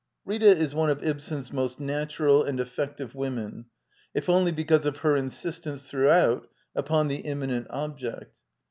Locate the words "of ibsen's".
0.89-1.53